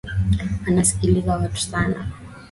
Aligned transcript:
Anasikiliza 0.67 1.35
watu 1.37 1.57
sana 1.57 2.09